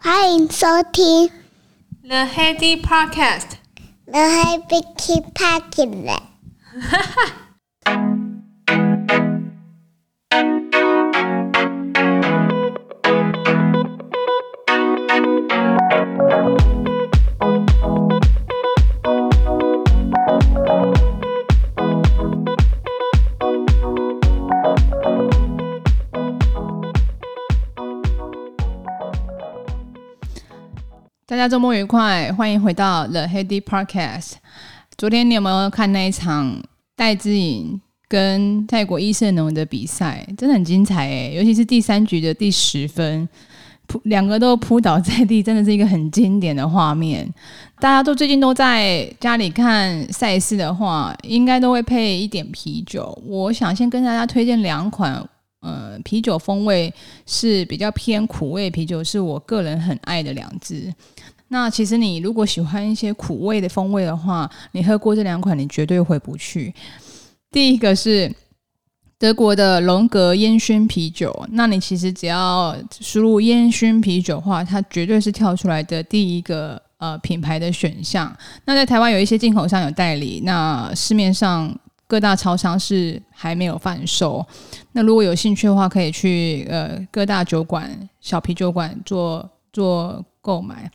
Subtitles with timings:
[0.00, 1.30] 欢迎收听
[2.02, 6.20] The Heady Podcast。The Heady Podcast。
[6.80, 7.39] 哈哈。
[31.41, 34.33] 大家周末愉快，欢迎回到 The Heady Podcast。
[34.95, 36.55] 昨天你有没有看那一场
[36.95, 40.23] 戴资颖跟泰国伊胜农的比赛？
[40.37, 43.27] 真的很精彩诶，尤其是第三局的第十分，
[43.87, 47.27] 扑两个都扑倒在地，真的是一个很经典的画面。
[47.79, 53.19] 大家都最近都在家里看赛事的话，应该都会配一点啤酒。
[53.25, 55.27] 我想先跟大家推荐两款。
[55.63, 56.91] 呃，啤酒风味
[57.27, 60.91] 是比较偏苦味啤酒，是我个人很爱的两支。
[61.51, 66.73] 那其实你如果喜欢一些苦味的风味的话，你喝过这两款，你绝对回不去。
[67.51, 68.33] 第一个是
[69.19, 78.33] 德国的龙格烟熏啤酒，那你其实只要输入烟熏啤酒的话，它绝对是跳出来的第一个呃品牌的选项。
[78.65, 81.77] 那在台湾有一些进口商有代理，那市面上。
[82.07, 84.45] 各大超商是还没有贩售，
[84.91, 90.91] 那如果有兴趣的话，可以去呃各大酒馆、小啤酒馆做做购买。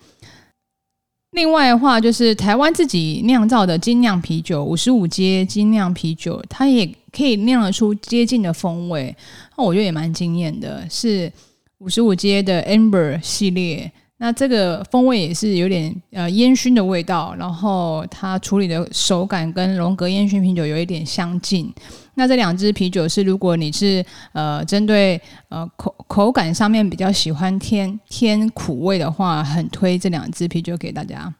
[1.33, 9.15] 另外的话，就是台湾自己酿造的精酿啤酒，五十五阶精酿啤酒，它也可以酿得出接近的风味，
[9.57, 11.31] 那我觉得也蛮惊艳的，是
[11.79, 13.93] 五十五阶的 Amber 系列。
[14.19, 21.71] 那这个风味也是有点呃烟熏的味道，然后它处理的手感跟龙格烟熏啤酒有一点相近。
[22.15, 31.33] 那这两支啤酒是，如果你是呃针对呃口口感上面比较喜欢偏偏苦味的话，很推这两支啤酒给大家。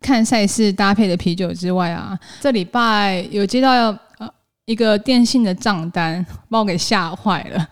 [0.00, 3.70] 看赛事搭配的啤酒之外啊，这礼拜有接到
[4.16, 4.26] 呃
[4.64, 7.68] 一个电信的账单，把我给吓坏了。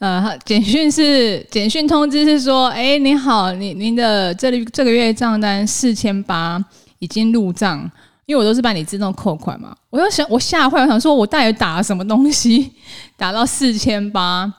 [0.00, 6.58] 呃，简讯是简讯通知是说，哎，你好，你您的这里这个月账单四千八
[7.00, 7.80] 已经入账，
[8.24, 12.72] 因为我都是帮你自动扣款嘛，我就想我吓坏，我想说我到底打了什么东西，
[13.18, 14.50] 打到四千八，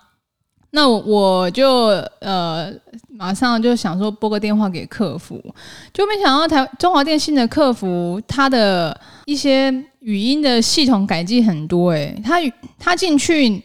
[0.69, 1.88] 那我，就
[2.19, 2.72] 呃
[3.09, 5.44] 马上就想说拨个电话给客服，
[5.91, 12.35] 就没想到台中华电信的客服他的一些语音的系统改进很多，哎，他
[12.78, 13.59] 他进去。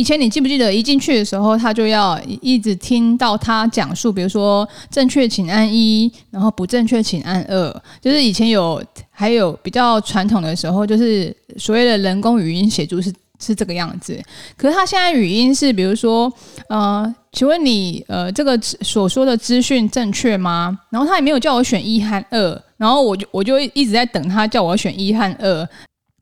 [0.00, 7.82] 以前你记不记得一进去的时候，他就要一直听到他讲述，比如说正确请按一，然后不正确请按二。
[8.00, 14.18] 就是以前有还有比较传统的时候，就是所谓的人工语音协助是是这个样子。
[14.56, 16.32] 可是他现在语音是，比如说，
[16.70, 20.78] 呃，请问你呃这个所说的资讯正确吗？
[20.88, 25.68] 然后他也没有叫我选一和二，然后我就我就一直在等他叫我选一和二。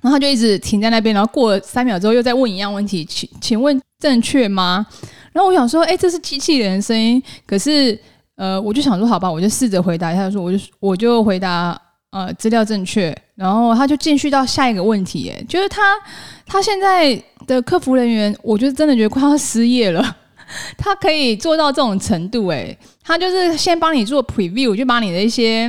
[0.01, 4.87] 然后他就一直停在那边，然后过了三秒之后又再问一样问题，请请问正确吗？
[5.33, 7.99] 然后我想说，哎，这是机器人的声音，可是
[8.37, 11.77] 呃，我就想说，好吧，我就试着回答一下，说我就我就回答
[12.11, 15.83] 呃资料正确，然后他就继续到下一个问题，哎，就是他
[16.47, 20.17] 他现在的客服人员，我就真的觉得快要失业了，
[20.79, 25.69] 他可以做到这种程度，哎，他就是先帮你做 preview，就把你的一些。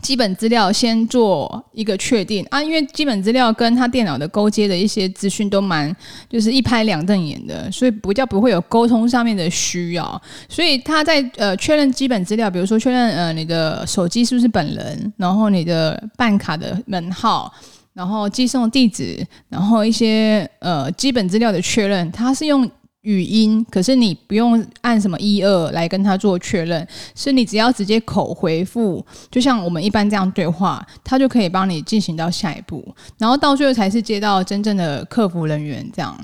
[0.00, 5.94] 基本资料先做一个确定啊，因为基本资料跟他电脑的勾接的一些资讯都蛮
[6.28, 10.22] 就是一拍两瞪眼的，所以比较不会有沟通上面的需要。
[10.48, 17.52] 所以他在呃确认基本资料，比如说确认呃你的手机是不是本人，然后你的办卡的门号，
[17.92, 22.68] 然后寄送地址，然后一些呃基本资料的确认，他是用。
[23.02, 32.86] 语音，可是你不用按什么一二来跟他做确认，是你只要直接口回复，就像我们一般这样对话，他就可以帮你进行到下一步，
[33.18, 36.16] 然后到最后才是接到真正的客服人员这样。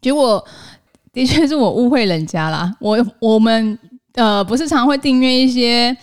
[0.00, 0.44] 结果
[1.12, 3.78] 的确是我误会人家啦，我我们
[4.14, 5.96] 呃不是常会订阅一些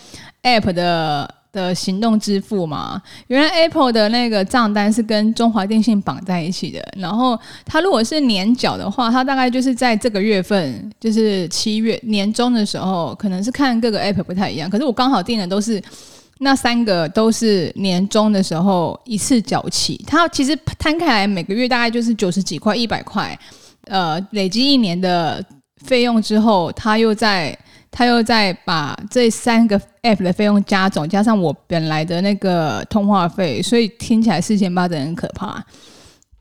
[0.44, 1.41] App 的。
[1.52, 6.82] 的行动支付嘛，原来 Apple 的那个账单是跟中华电信绑在一起的。
[6.98, 14.70] 然后它如果是年缴的话，它大概就是在这个月份，就是七月年中的时候，可能是看各个 App 不太一样。
[14.70, 15.82] 可是我刚好订的都是
[16.40, 20.02] 那三个，都是年中的时候一次缴起。
[20.08, 23.38] 它其实摊开来每个月大概就是九十几块、一百块，
[23.88, 25.44] 呃，累积一年的
[25.86, 27.58] 费用之后，它又在。
[27.92, 35.62] 他又再把这三个 app 的费用加总，加上我本来的那个通话费，所以听起来四千八的很可怕。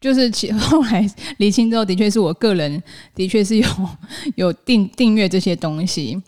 [0.01, 1.05] 就是其后来
[1.39, 2.83] 厘清之后，的确是我个人
[3.15, 3.67] 的确是有
[4.37, 6.23] 有订订阅这些东西。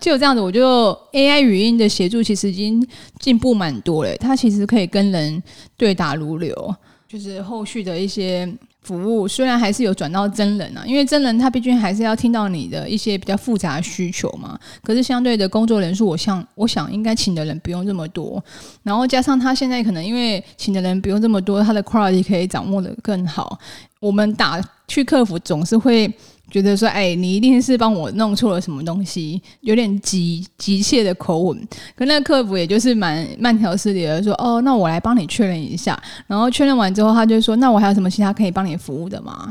[0.00, 2.86] 就这样子，我就 AI 语音的协助其实已经
[3.18, 4.16] 进步蛮多了。
[4.16, 5.42] 它其实可以跟人
[5.76, 6.74] 对答如流，
[7.06, 8.48] 就是后续的一些。
[8.82, 14.58] 服务虽然还是有转到真人啊，因为真人他毕竟还是要听到你的一些比较复杂需求嘛。
[14.82, 18.42] 可是相对的工作人数，我想我想应该请的人不用这么多，
[18.82, 23.58] 然后加上他现在可能因为请的人不用这么多，他的 quality 可以掌握的更好。
[24.00, 26.12] 我们打去客服总是会。
[26.52, 31.58] 觉得说，哎，你一定是帮我弄错了什么东西，有点急急切的口吻。
[31.96, 35.98] 可那个客服也就是蛮慢条斯理的说，哦，那我来帮你确认一下。
[36.26, 39.50] 然后确认完之后，他就说，那我还有什么其他可以帮你服务的吗？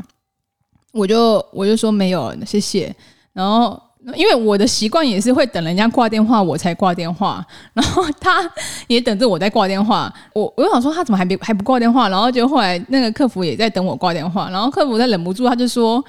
[0.92, 2.94] 我就我就说没有，谢谢。
[3.32, 3.76] 然后
[4.14, 8.48] 因为我的习惯也是会等人家挂电话我才挂电话，然后他
[8.86, 10.12] 也等着我在挂电话。
[10.34, 12.08] 我我想说他怎么还没还不挂电话？
[12.08, 16.00] 然后就后来那个客服也在等我挂电话，然后客服在忍不住他就说。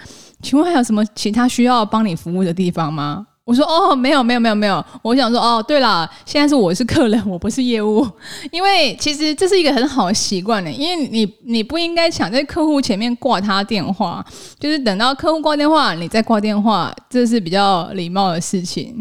[0.44, 3.25] 请问还有什么其他需要帮你服务的地方吗？
[3.45, 4.86] 我说哦，没有没有没有没有。
[5.01, 8.07] 我想说哦，对了，现在是我是客人，我不是业务。
[8.51, 14.25] 因为其实这是一个很好的习惯呢，因为你你不应该抢在客户前面挂他电话，
[14.57, 18.98] 就是等到客户挂电话你再挂电话，这是比较礼貌的事情。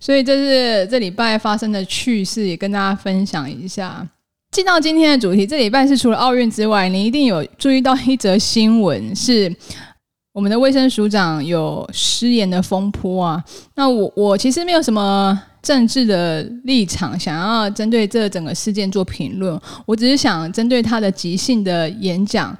[0.00, 4.08] 所以这是这礼拜发生的趣事，也跟大家分享一下。
[4.52, 9.54] 进到今天的主题，这礼拜是除了奥运之外，你一定有注意到一则新闻是。
[10.32, 13.44] 我们的卫生署长有失言的风波啊，
[13.74, 22.56] 那我我其实没有什么政治的立场，想要针对这整个事件做评论，我只是想针对他的即兴的演讲，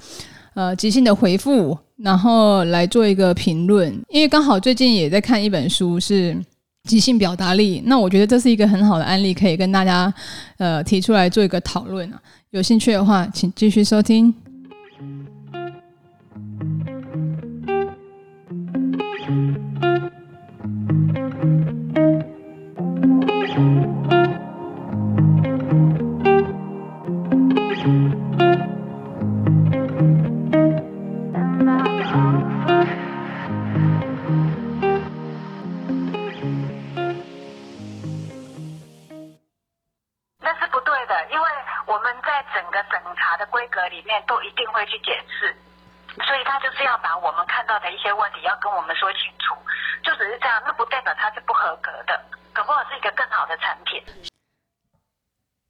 [0.53, 3.91] 呃，即兴的回复，然后来做一个评论。
[4.11, 6.37] 因为刚好最近也在看一本书，是
[6.85, 10.13] 即兴表达力，那我觉得这是一个很好的案例，可以跟大家
[10.59, 12.21] 呃提出来做一个讨论啊。
[12.51, 14.42] 有兴趣的话，请继续收听。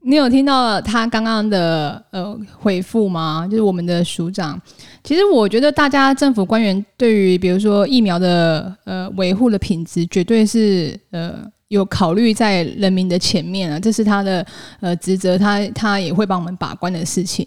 [0.05, 2.22] 你有听到他刚刚的呃
[2.63, 3.47] 回复吗？
[3.51, 4.61] 就是我们的署长，
[5.03, 14.47] 其实我觉得大家政府官员对于比如说疫苗的呃维护的品质，绝对是呃有考虑在人民的前面啊，这是他的
[14.81, 17.47] 呃职责，他他也会帮我们把关的事情。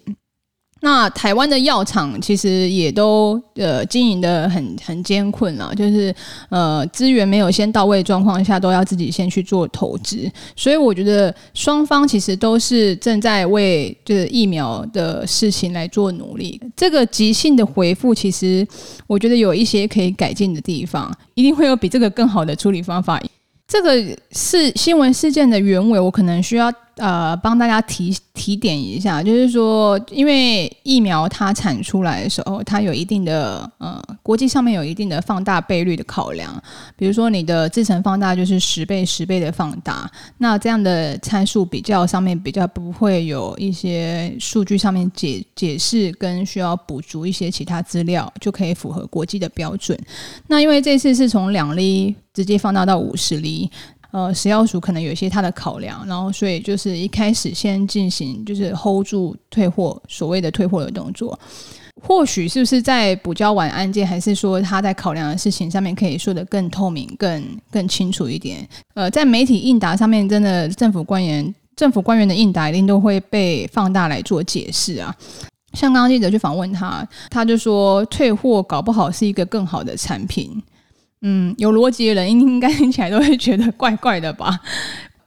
[0.82, 6.14] 那台湾的药厂其实也都呃经营得很很艰困啊，就是
[6.50, 16.60] 呃资源没有先到位状况下，都要自己先去做投资，所以我觉得双方其实都是正在为就是疫苗的事情来做努力。
[16.76, 18.64] 这个即兴的回复，其实
[19.06, 23.20] 我觉得有一些可以改进的地方，一定会有比这个更好的处理方法。
[23.66, 36.62] 这个是新闻事件的原委，我可能需要呃帮大家提提点一下，就是说，因为疫苗它产出来的时候，它有一定的呃国际上面有一定的放大倍率的考量，
[36.96, 49.98] 比如说你的制成放大就是十倍十倍的放大，那这样的参数比较上面比较不会有一些数据上面解解释跟需要补足一些其他资料，就可以符合国际的标准。
[50.46, 52.14] 那因为这次是从两例。
[52.36, 53.70] 直接放大到五十粒，
[54.16, 61.38] 呃，食药署可能有一些它的考量，然后所以就是一开始先进行就是 hold 住退货，所谓的退货的动作，
[62.00, 68.66] 或许是不是在补交完案件，还是说他在考量的事情上面可以说得更透明、更更清楚一点？
[68.94, 75.14] 呃，在媒体应答上面，真的政府官员政府官员的应答一定都会被放大来做解释啊。
[75.74, 80.50] 像刚刚记者去访问他，他就说退货搞不好是一个更好的产品。
[81.28, 84.60] 嗯，有逻辑的人应该听起来都会觉得怪怪的吧？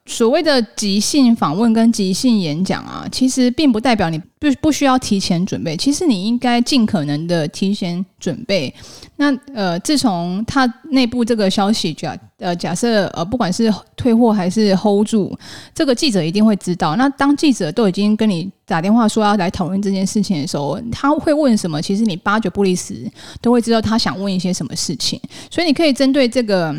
[0.09, 5.77] 所谓的即兴访问跟即兴演讲啊，其实并不代表你不不需要提前准备。
[5.77, 8.73] 其实你应该尽可能的提前准备。
[9.17, 15.37] 那呃，自从他内部这个消息假呃假设呃，不管是退货还是 hold 住，
[15.75, 16.95] 这个记者一定会知道。
[16.95, 21.79] 那当记者都已经跟你打电话说要来讨论这件事情的时候，他会问什么？
[21.79, 23.09] 其实你八九不离十
[23.41, 25.21] 都会知道他想问一些什么事情。
[25.51, 26.75] 所以你可以针对这个。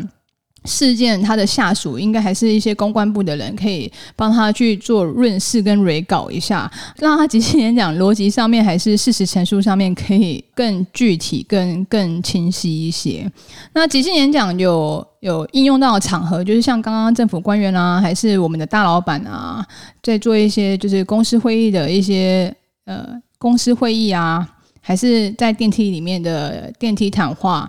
[0.65, 13.29] 事件，他的下属应该还是一些公关部的人，可以帮他去做润饰跟蕊稿一下，让他即兴演讲逻辑上面还是事实陈述上面可以更具体、更更清晰一些。
[13.73, 19.65] 那即兴演讲有有应用到的场合，就是像刚刚政府官员啊，还是我们的大老板啊，
[20.03, 24.47] 在做一些就是公司会议的一些呃公司会议啊，
[24.79, 27.67] 还是在电梯里面的电梯谈话。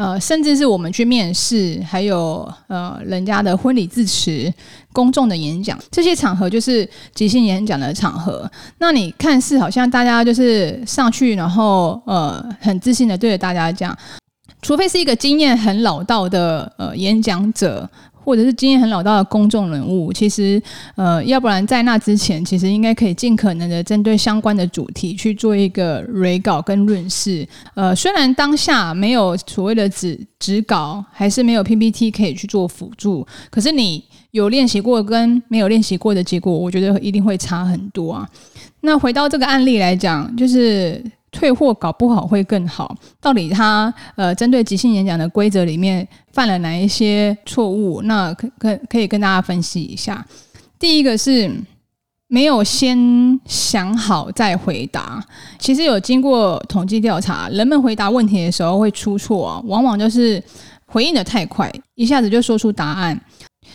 [0.00, 4.50] 呃，甚至是我们去面试，还有呃，人家的婚礼致辞、
[4.94, 8.50] 公众的演讲，这些场合就是即兴演讲的场合。
[8.78, 13.94] 那你看似好像大家就是上去，然后呃，很自信的对着大家讲，
[14.62, 17.86] 除非是一个经验很老道的呃演讲者。
[18.24, 20.60] 或者是经验很老道的公众人物，其实，
[20.96, 27.46] 呃，要不然在那之前，其实应该可以尽可能的针对相关的主题去做一个蕊稿跟润饰。
[27.74, 38.28] 呃，虽然当下没有所谓的纸纸稿，还是没有 PPT 可以去做辅助，可是你有练习过跟没有练习过的结果，我觉得一定会差很多啊。
[38.82, 41.02] 那回到这个案例来讲，就是。
[41.30, 42.96] 退货搞不好会更好。
[43.20, 48.02] 到底他呃针对即兴演讲的规则里面犯了哪一些错误？
[48.02, 50.24] 那可可可以跟大家分析一下。
[50.78, 51.50] 第一个是
[52.26, 55.22] 没有先想好再回答。
[55.58, 60.42] 其实有经过统计调查，人们回答问题的时候会出错啊，往往就是
[60.86, 63.20] 回应得太快，一下子就说出答案。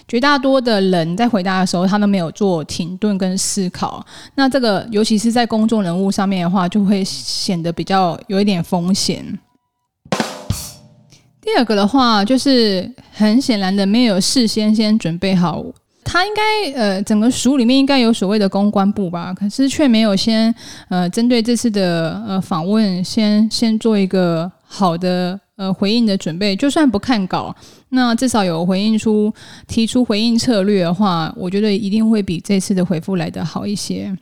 [0.08, 4.06] 绝大多的人在回答的时候，他都没有做停顿跟思考。
[4.36, 9.26] 那这个，尤其是在公众人物上面的话，就会显得比较有一点风险。
[11.42, 15.64] 第二个的话，就是很显然的没有事先先准备好。
[16.04, 20.54] 他应该呃，整个署里面应该有所谓的公关部吧，可是却没有先
[20.90, 25.40] 呃，针对这次的呃访问，先先做一个好的。
[25.58, 27.56] 呃，回应的准备，就算不看稿，
[27.90, 29.34] 那至少有回应出、
[29.68, 34.16] 提出回应策略的话，我觉得一定会比这次的回复来得好一些。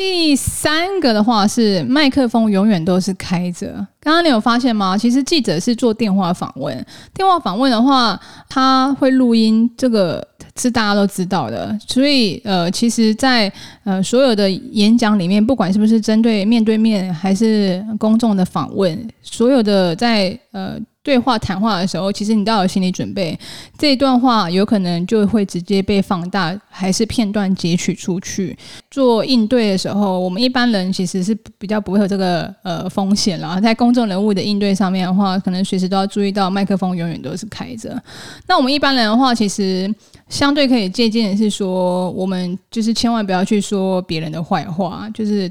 [0.00, 3.66] 第三个的话是麦克风永远都是开着。
[4.00, 4.96] 刚刚你有发现吗？
[4.96, 6.74] 其实记者是做电话访问，
[7.12, 10.26] 电话访问的话，他会录音，这个
[10.56, 11.78] 是大家都知道的。
[11.86, 13.52] 所以呃，其实在，
[13.84, 20.78] 呃所有的演讲里面，不管是不是针对面对面还是公众的访问，所有的在呃。
[21.02, 23.38] 对话谈话的时候，其实你都要有心理准备，
[23.78, 28.54] 这一段话有可能就会直接被放大，还是片段截取出去
[28.90, 33.58] 做应对的时候，我们一般人其实是比较不会有这个呃风险了。
[33.62, 37.98] 在公众人物的应对上面的话，可能随时都要注意到麦克风永远都是开着。
[38.46, 39.90] 那我们一般人的话，其实
[40.28, 45.50] 相对可以借鉴的是说，我们就是千万不要去说别人的坏话，就是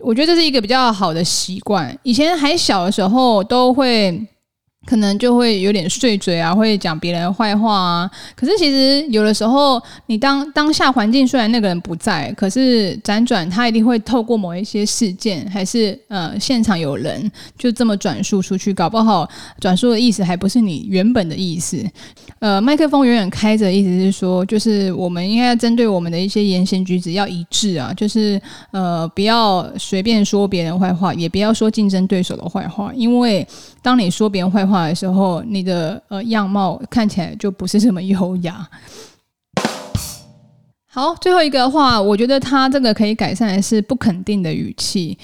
[0.00, 1.98] 我觉得这是一个比较好的习惯。
[2.02, 4.22] 以前还小的时候都会。
[4.84, 8.10] 可能就会有点碎嘴啊，会讲别人的坏话啊。
[8.34, 19.28] 可是其实有的时候，你当当下环境虽然那个人不在，可是辗转他一定会透过某一些事件，还是呃现场有人就这么转述出去，搞不好
[19.60, 21.84] 转述的意思还不是你原本的意思。
[22.40, 28.40] 呃，麦克风远远开着，意思是说，就是我们应该针对我们的一些言行举止要一致啊，就是
[28.72, 33.46] 呃不要随便说别人坏话，也不要说竞争对手的坏话，因为
[33.82, 34.86] 当你说别人坏话。
[34.86, 38.66] 的时候，你的呃样貌看起来就不是这么优雅。
[40.86, 45.18] 好，最后一个的话，我觉得他这个可以改善的是不肯定的语气。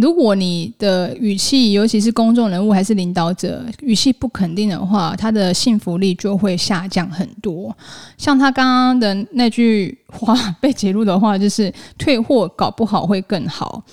[0.00, 7.72] 如果你的语气，尤其是公众人物还是领导者，语气不肯定的话，他的信服力就会下降很多。
[8.18, 13.84] 像他刚刚的那句话被揭露的话，就是退货搞不好会更好。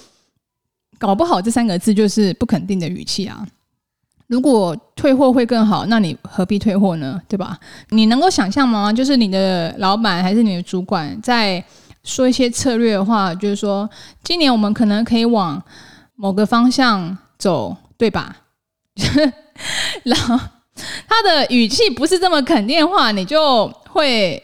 [0.97, 3.47] 搞不好这三个字就是不肯定的语气啊。
[4.31, 7.21] 如果退货会更好，那你何必退货呢？
[7.27, 7.57] 对吧？
[7.89, 8.91] 你能够想象吗？
[8.93, 11.61] 就是你的老板还是你的主管在
[12.05, 13.89] 说一些策略的话，就是说
[14.23, 15.61] 今年我们可能可以往
[16.15, 18.37] 某个方向走，对吧？
[20.03, 20.39] 然后
[21.09, 24.41] 他的语气不是这么肯定的话，你就会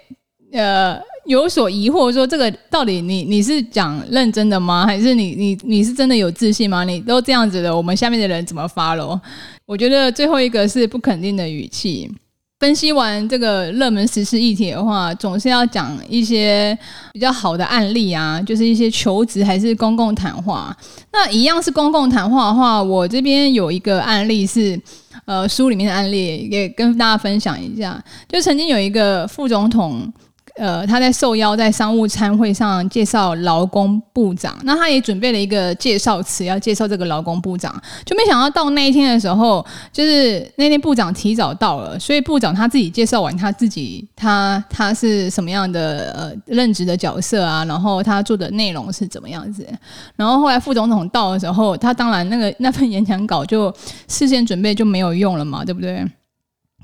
[0.51, 0.99] 呃。
[1.27, 4.85] 有所疑惑，说这个到底你你是讲认真的吗？
[4.85, 6.85] 还是你你你是真的有自信吗？
[6.85, 9.19] 你都这样子的，我们下面的人怎么发喽
[9.67, 12.09] 我觉得最后一个是不肯定的语气。
[12.57, 16.75] 分析完这个热门时事议题的话，总是要讲一些
[17.11, 20.75] 比较好的案例啊，就是一些求职还是公共谈话。
[21.11, 24.79] 那一样是公共谈话的话，我这边有一个案例是，
[25.25, 28.01] 呃，书里面的案例，也跟大家分享一下。
[28.29, 30.11] 就曾经有一个副总统。
[30.57, 37.73] 呃，他在受邀在商务参会上介绍劳工部长，那他也准备了一个介绍词，要介绍这个劳工部长，
[38.05, 49.67] 就没想到到那一天的时候，就是那天部长提早到了，所以部长他自己介绍完他自己，他他是什么样的呃任职的角色啊，然后他做的内容是怎么样子，
[50.15, 53.73] 然后后来副总统到的时候，他当然那个那份演讲稿就
[54.07, 56.03] 事先准备就没有用了嘛，对不对？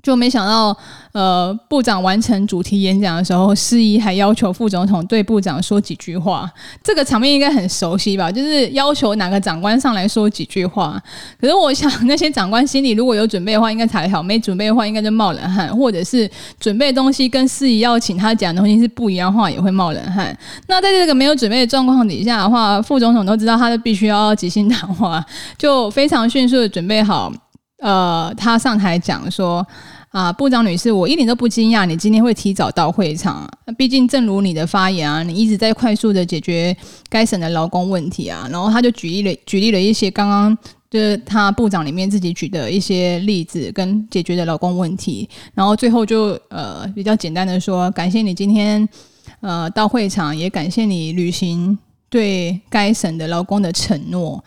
[0.04, 0.78] 就没想到，
[1.14, 6.52] 呃，部长完成主题演讲的时候，司仪还要求副总统对部长说几句话。
[6.84, 8.30] 这个场面应该很熟悉吧？
[8.30, 11.02] 就是要求哪个长官上来说几句话。
[11.40, 16.30] 可是我想，那些长官心里如果有准备的话，应该还好；没准备的话，应该就冒冷汗，或者是
[16.60, 20.38] 准备东西跟司仪要请他讲的东西是不一样的话，也会冒冷汗。
[20.68, 25.26] 那在这个没有准备的状况底下的话，副总统都知道，他就必须要即兴谈话，
[25.58, 27.32] 就非常迅速的准备好。
[27.80, 29.66] 呃，他上台讲说。
[30.14, 33.50] 啊，部长女士，我一点都不惊讶你今天会提早到会场。
[33.76, 36.76] 毕竟，正如你的发言啊，你一直在快速的解决
[37.10, 38.48] 该省的劳工问题啊。
[38.52, 40.56] 然后他就举例了举例了一些刚刚
[40.92, 45.28] 就是他部长里面自己举的一些例子跟解决的劳工问题。
[45.56, 48.88] 然后最后就呃比较简单的说，感谢你今天
[49.42, 51.76] 呃到会场，也感谢你履行
[52.12, 54.44] 对该省的劳工的承诺，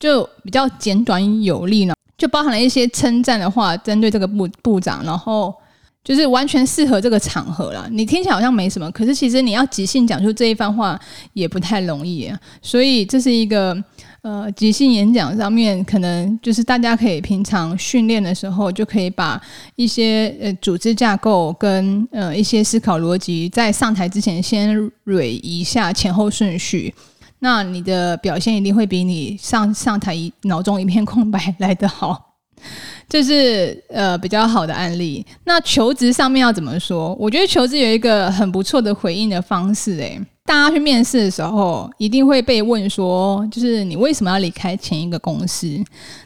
[0.00, 1.93] 就比较简短有力呢。
[2.24, 5.54] 就包含了一些称赞的话，针对这个部部长，然后
[6.02, 7.86] 就是完全适合这个场合了。
[7.92, 10.98] 你听起来好像没什么，可是其实你要即兴讲出这一番话
[11.34, 12.40] 也不太容易啊。
[12.62, 13.76] 所以这是一个
[14.22, 19.38] 呃即兴演讲上面，可能就是大家可以平常训练的时候，就可以把
[19.76, 26.94] 一些呃组织架构跟呃一些思考逻辑，在上台之前先捋一下前后顺序。
[27.44, 32.36] 那你的表现一定会比你上上台一脑中一片空白来得好，
[33.06, 35.24] 这是呃比较好的案例。
[35.44, 37.14] 那求职上面要怎么说？
[37.20, 45.82] 我觉得求职有一个很不错的回应的方式，诶，大家去面试的时候一定会被问说，就是你为什么要离开前一个公司？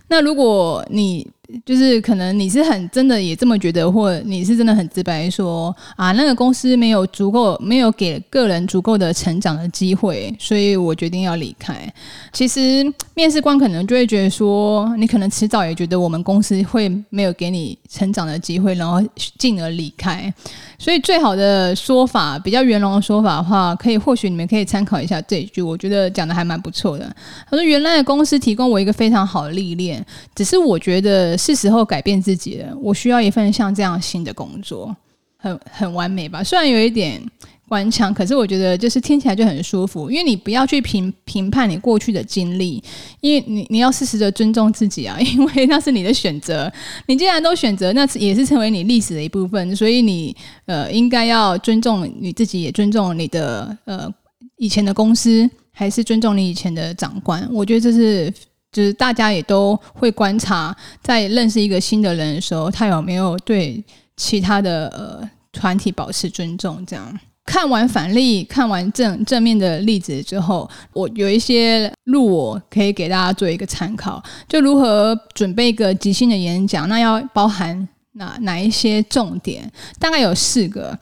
[0.09, 1.27] 那如果你
[1.65, 11.91] 就是可能你是很真的也这么觉得，或你是真的很直白说啊，那个公司没有足够没有给个人足够的成长的机会，所以我决定要离开。
[12.33, 12.85] 其实
[13.15, 19.01] 面试官可能就会觉得说，你可能迟早也觉得我们公司会没有给你成长的机会，然后
[19.39, 20.33] 进而离开。
[20.79, 27.14] 所以最好的说法，比较圆融的说法的话，可以或许你们可以参考一下这一句，我觉得讲的还蛮不错的。
[27.50, 30.02] 他说：“原来的公司提供我一个非常好的历练，
[30.34, 32.76] 只是我觉得。”是时候改变自己了。
[32.80, 34.94] 我需要一份像这样新的工作，
[35.36, 36.44] 很很完美吧？
[36.44, 37.21] 虽然有一点
[37.69, 40.11] 官腔，可是我觉得就是听起来就很舒服。
[40.11, 42.83] 因为你不要去评评判你过去的经历，
[43.21, 46.73] 因为你你要适时的尊重自己啊， 因为那是你的选择。
[47.07, 50.35] 你既然都选择，那也是成为你历史的一部分，所以你
[50.67, 54.13] 呃应该要尊重你自己，也尊重你的呃
[54.57, 57.49] 以前的公司，还是尊重你以前的长官。
[57.52, 58.33] 我觉得这是。
[58.71, 63.83] 就是大家也都会观察，在认识一个新的人的时候，他有没有对
[64.15, 66.85] 其他的呃团体保持尊重。
[66.85, 79.73] 这样看完反例，看完正正面的例子之后，我有一些路我可以给大家做一个参考，就如何准备一个即兴的演讲，那要包含哪哪一些重点？
[79.99, 80.99] 大概有四个。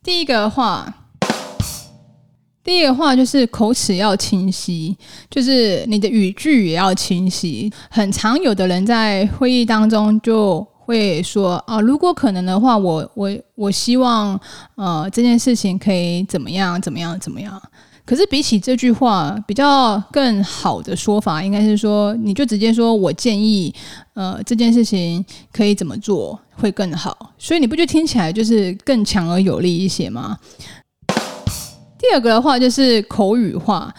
[0.00, 0.94] 第一个话。
[2.62, 4.94] 第一个话就是口齿要清晰，
[5.30, 7.72] 就是你的语句也要清晰。
[7.90, 14.40] 很常有的人在会议当中就会说啊，如果可能的话，我我我希望
[14.74, 17.60] 呃这件事情可以怎么样怎么样怎么样。
[18.06, 23.70] 可是比起这句话，比较更好的说法应该是说，你就直接说我建议
[24.14, 25.22] 呃这件事情
[25.52, 27.34] 可以怎么做会更好。
[27.36, 30.38] 所以你不觉得听起来就是更强而有力一些吗？
[31.98, 33.94] 第二个的话就是口语化，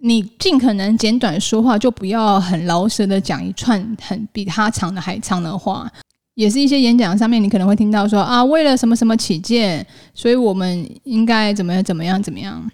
[0.00, 5.90] 你尽可能简短说话，就不要很饶舌的讲一串很比他长的还长的话。
[6.34, 12.70] 也是一些演讲上面，你可能会听到说啊，为了什么什么起见，所以我们应该怎么样怎么样怎么样。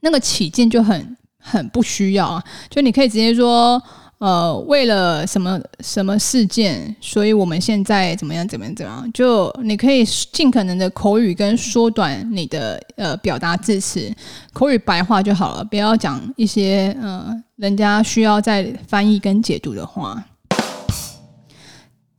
[0.00, 3.82] 那个起见就很很不需要啊，就你可以直接说。
[4.18, 9.12] 呃，为了什么什么事件，所以我们现在怎么样怎么样怎么样？
[9.12, 14.12] 就你可以尽可能的口语跟缩短你的呃表达字词，
[14.52, 20.20] 口语白话就好了，不要讲一些呃人家需要再翻译跟解读的话。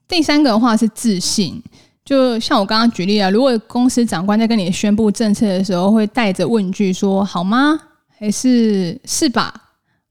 [0.09, 1.61] 第三个的话是自信，
[2.03, 7.79] 就像我刚刚举例啊，如果公司长官在跟你宣布政策的时候，会带着问句说“好吗？”
[8.17, 9.53] 还是“是吧？”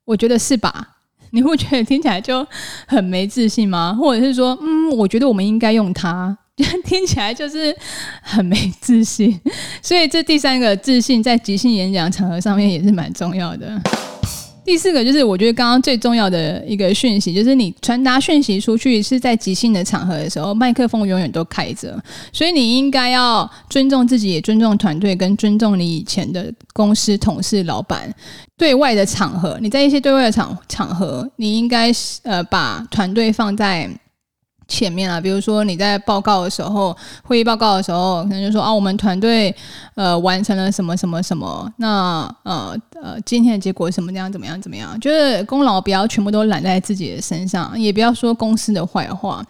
[0.06, 0.94] 我觉得是吧。
[1.30, 2.46] 你会觉得听起来就
[2.86, 3.94] 很没自信吗？
[3.98, 6.34] 或者是说，嗯，我觉得我们应该用它，
[6.86, 7.76] 听起来就是
[8.22, 9.38] 很没自信。
[9.82, 13.78] 所以这第三个自信在即兴演讲场合上面也是蛮重要的。
[14.68, 21.98] 第四个就是我觉得刚刚最重要的一个讯息，就是你传达讯息出去是在即兴的场合的时候，麦克风永远都开着，
[22.34, 28.14] 所以你应该要尊重自己，也尊重团队，跟尊重你以前的公司同事、老板。
[28.58, 31.90] 对外的场合，你在一些对外的场场合，你应该
[32.24, 33.90] 呃把团队放在。
[34.68, 39.54] 前面啊，比如说你在报告的时候，会议报告的时候，可能就说啊，我们团队
[39.94, 49.42] 呃完成了什么什么什么，那呃呃今天的结果什么这样怎么样怎么样，就是功劳不要全部都揽在自己的身上，也不要说公司的坏话。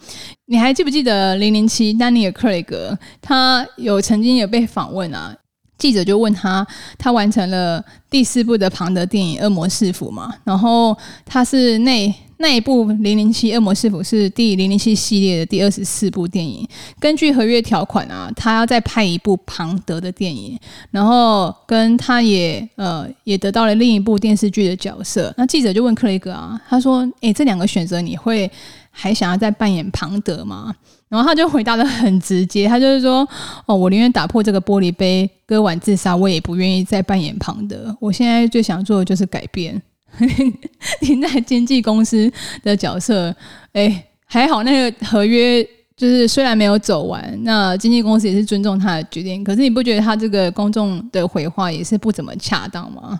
[0.45, 5.35] 你还记不记得零零七丹尼尔·克雷格，他有曾经有被访问啊？
[5.79, 6.65] 记者就问他，
[6.97, 10.31] 他完成了第四部的庞德电影《恶魔市府》嘛？
[10.43, 16.67] 然后他是那那一部《零零七恶魔市府》是第零零七系列的第二十四部电影。
[16.99, 20.57] 根据合约条款啊，他要再拍一部庞德的电影，
[20.91, 25.33] 然后跟他也呃也得到了另一部电视剧的角色。
[25.37, 28.49] 那记者就问克雷格啊，他说：“诶，这两个选择你会
[28.99, 30.75] 还想要再扮演庞德吗？”
[31.09, 33.27] 然后他就回答得很直接，他就是说
[33.65, 37.95] ：“哦，我宁愿打破这个玻璃杯，割腕自杀，我也不愿意再扮演庞德。
[37.99, 39.81] 我现在最想做的就是改变，
[41.01, 42.31] 停在经纪公司
[42.63, 43.35] 的角色。
[43.73, 45.63] 哎，还好那个合约
[45.97, 49.43] 就是虽然没有走完，那经纪公司也是尊重他的决定。
[49.43, 53.19] 可是你不觉得他这个公众的回话也是不怎么恰当吗？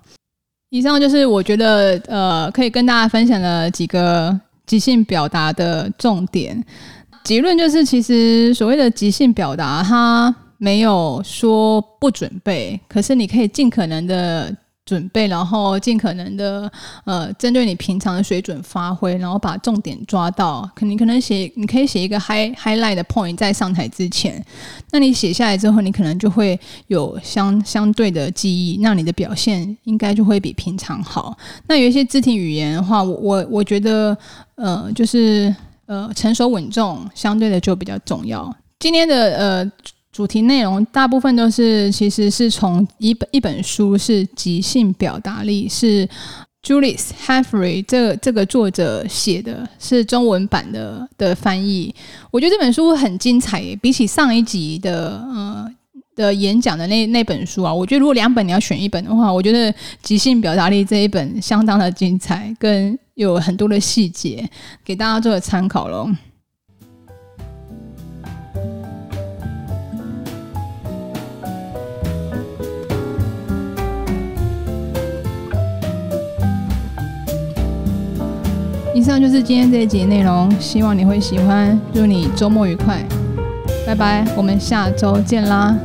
[0.70, 6.63] 以上就是我觉得呃可以跟大家分享的几个即兴表达的重点。”
[7.25, 14.55] 结论就是，其实所谓的即兴表达，它没有说不准备，可是你可以尽可能的
[14.89, 16.71] 准备，然后尽可能的
[17.06, 20.67] 呃，针对你平常的水准发挥，然后把重点抓到。
[20.73, 24.43] 可你可能写，你可以写一个 high highlight 的 point 在上台之前，
[24.91, 31.38] 那你写下来之后，你可能就会有相相对的记忆，那你的表现应该就会比平常好。
[31.67, 34.17] 那有一些肢体语言的话，我我我觉得
[34.56, 35.56] 呃，就是。
[35.89, 38.47] 呃，成熟稳重相对的就比较重要。
[38.78, 39.71] 今天的呃
[40.19, 46.05] 主题内容大部分都是其实是从一本一本书是即兴表达力，是
[46.62, 51.95] Julius Humphrey 这这个作者写的，是中文版的的翻译。
[52.32, 55.65] 我觉得这本书很精彩，比起上一集的呃
[56.17, 62.99] 的演讲的那那本书啊，我觉得如果两本你要选一本的话，我觉得即兴表达力这一本相当的精彩，跟。
[63.15, 64.49] 有很多的细节
[64.86, 66.10] 给大家做个参考喽。
[79.10, 81.76] 以上就是今天这一集内容，希望你会喜欢。
[81.91, 83.04] 祝你周末愉快，
[83.84, 85.76] 拜拜，我们下周见啦。